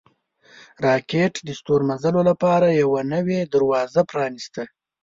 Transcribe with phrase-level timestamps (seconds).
[0.85, 4.63] راکټ د ستورمزلو لپاره یوه نوې دروازه پرانیسته